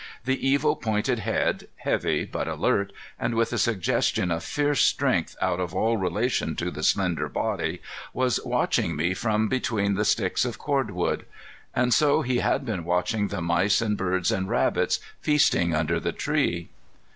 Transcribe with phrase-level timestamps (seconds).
[0.25, 5.59] The evil pointed head, heavy but alert, and with a suggestion of fierce strength out
[5.59, 10.57] of all relation to the slender body, was watching me from between the sticks of
[10.57, 11.27] cord wood.
[11.75, 16.13] And so he had been watching the mice and birds and rabbits feasting under the
[16.13, 16.69] tree!